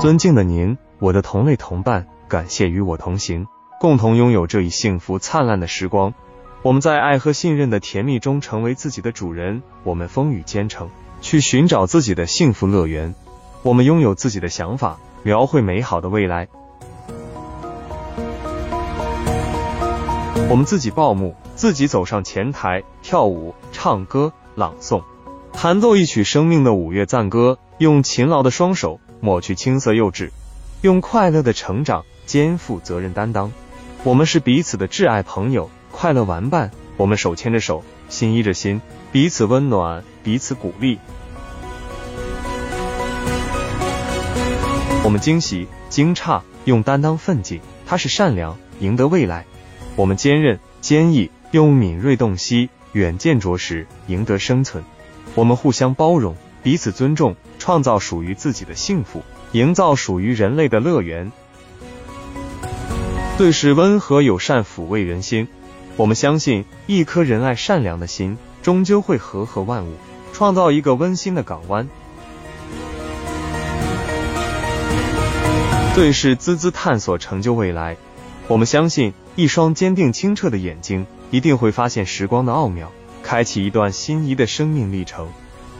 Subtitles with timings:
[0.00, 3.48] 尊敬的您，我的同类同伴，感谢与我同行，
[3.80, 6.14] 共同拥有这一幸福灿烂的时光。
[6.62, 10.88] 我们在爱和信任的甜蜜中成为自己的主人，我们风雨兼程，
[11.20, 13.12] 去寻找自己的幸福乐园。
[13.64, 16.46] 我们拥有自己的想法，描绘美好的未来。
[20.48, 25.02] 我们自己报幕，自己走上前台，跳舞、唱歌、朗诵，
[25.52, 30.30] 弹奏一曲生命的五月赞歌，用勤劳的双手抹去青涩幼稚，
[30.82, 33.52] 用快乐的成长肩负责任担当。
[34.04, 36.70] 我们是彼此的挚爱朋友，快乐玩伴。
[36.96, 38.80] 我们手牵着手，心依着心，
[39.12, 40.98] 彼此温暖，彼此鼓励。
[45.04, 47.60] 我们惊喜、惊诧，用担当奋进。
[47.86, 49.46] 他是善良，赢得未来。
[49.96, 54.84] 我们坚韧坚毅，用敏锐洞悉、远见卓识赢得生存。
[55.34, 61.30] 我们互相包容，彼此尊重，创造属于自己的幸福，营造属于人类的乐园。
[63.36, 65.48] 对视温和友善，抚慰人心。
[65.96, 69.94] 我们相信，一颗仁爱善良的心，终究会和合万物，
[70.32, 71.88] 创造一个温馨的港湾。
[75.94, 77.96] 对视孜孜探索，成就未来。
[78.46, 79.12] 我们相信。
[79.36, 82.90] 一双坚定清澈的眼睛，一定会发现时光的奥妙，
[83.22, 85.28] 开启一段心仪的生命历程。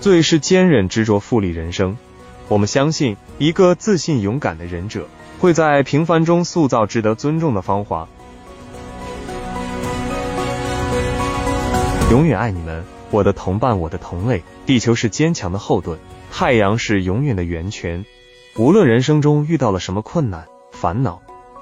[0.00, 1.98] 最是坚韧执着，富丽人生。
[2.46, 5.08] 我们相信，一个自信勇敢的忍者，
[5.40, 8.08] 会在平凡中塑造值得尊重的芳华。
[12.12, 14.42] 永远爱你们，我的同伴，我的同类。
[14.66, 15.98] 地球是坚强的后盾，
[16.30, 18.04] 太阳是永远的源泉。
[18.56, 21.20] 无论人生中遇到了什么困难、烦恼，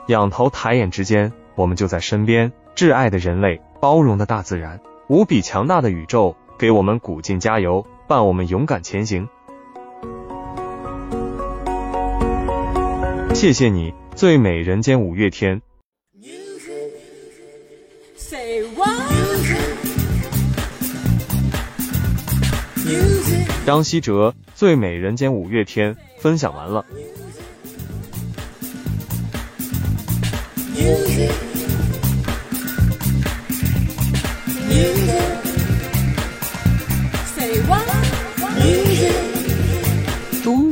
[0.09, 1.33] 仰头抬眼之间。
[1.55, 9.28] 我们就在身边，挚爱的人类，包容的大自然，无比强大的宇宙，给我们鼓劲加油，伴我们勇敢前行。
[13.34, 15.61] 谢谢你，最美人间五月天。
[23.66, 26.86] 张希哲，最美人间五月天，分享完了。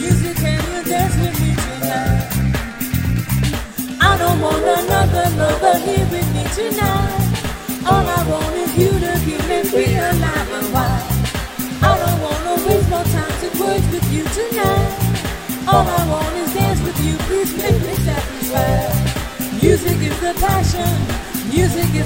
[0.00, 2.22] Music can you dance with me tonight
[4.00, 7.24] I don't want another lover here with me tonight
[7.86, 8.74] All I want is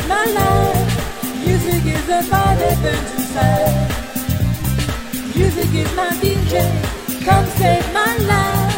[0.09, 1.45] my life.
[1.45, 4.08] Music is the fire that burns inside.
[5.39, 8.78] Music is my DJ, come save my life.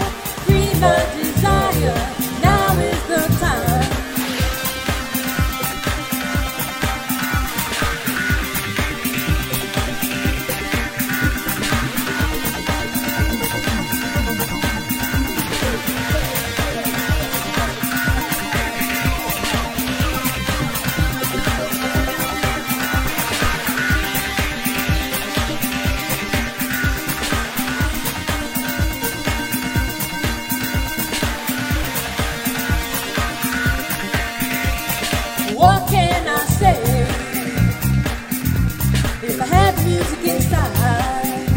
[39.41, 41.49] I had music inside,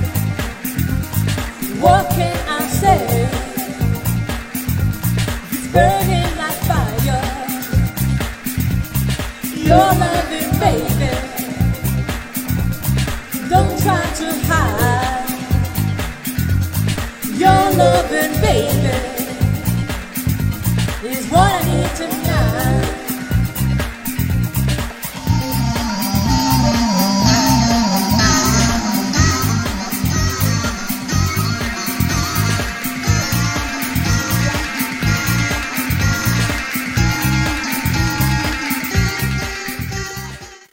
[1.81, 3.29] what can I say?
[5.51, 7.23] It's burning like fire.
[9.69, 11.11] Your loving baby.
[13.49, 15.29] Don't try to hide.
[17.37, 19.12] Your loving baby.